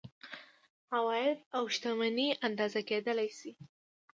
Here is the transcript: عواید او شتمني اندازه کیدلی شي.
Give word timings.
عواید 0.95 1.37
او 1.55 1.63
شتمني 1.75 2.27
اندازه 2.47 2.79
کیدلی 2.89 3.29
شي. 3.37 3.51